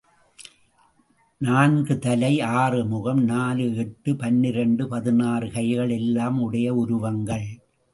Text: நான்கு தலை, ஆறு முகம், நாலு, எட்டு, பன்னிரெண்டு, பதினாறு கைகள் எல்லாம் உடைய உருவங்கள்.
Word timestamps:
நான்கு 1.37 1.99
தலை, 1.99 2.41
ஆறு 2.41 2.85
முகம், 2.85 3.23
நாலு, 3.23 3.75
எட்டு, 3.75 4.15
பன்னிரெண்டு, 4.15 4.87
பதினாறு 4.87 5.51
கைகள் 5.51 5.89
எல்லாம் 5.89 6.41
உடைய 6.41 6.73
உருவங்கள். 6.73 7.47